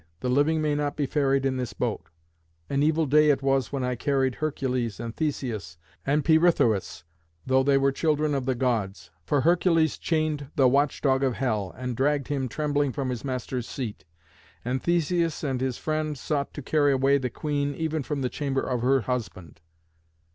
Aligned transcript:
The 0.21 0.29
living 0.29 0.63
may 0.63 0.73
not 0.73 0.95
be 0.95 1.05
ferried 1.05 1.45
in 1.45 1.57
this 1.57 1.73
boat. 1.73 2.09
An 2.71 2.81
evil 2.81 3.05
day 3.05 3.29
it 3.29 3.43
was 3.43 3.71
when 3.71 3.83
I 3.83 3.93
carried 3.93 4.33
Hercules, 4.33 4.99
and 4.99 5.15
Theseus, 5.15 5.77
and 6.03 6.25
Pirithoüs, 6.25 7.03
though 7.45 7.61
they 7.61 7.77
were 7.77 7.91
children 7.91 8.33
of 8.33 8.47
the 8.47 8.55
Gods. 8.55 9.11
For 9.27 9.41
Hercules 9.41 9.99
chained 9.99 10.47
the 10.55 10.67
Watch 10.67 11.01
dog 11.01 11.23
of 11.23 11.35
hell, 11.35 11.71
and 11.77 11.95
dragged 11.95 12.29
him 12.29 12.49
trembling 12.49 12.91
from 12.91 13.11
his 13.11 13.23
master's 13.23 13.69
seat. 13.69 14.03
And 14.65 14.81
Theseus 14.81 15.43
and 15.43 15.61
his 15.61 15.77
friend 15.77 16.17
sought 16.17 16.51
to 16.55 16.63
carry 16.63 16.91
away 16.91 17.19
the 17.19 17.29
Queen 17.29 17.75
even 17.75 18.01
from 18.01 18.23
the 18.23 18.29
chamber 18.29 18.61
of 18.63 18.81
her 18.81 19.01
husband." 19.01 19.61